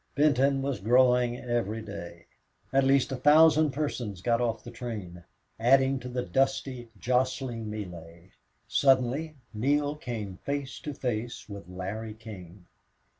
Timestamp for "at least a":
2.73-3.15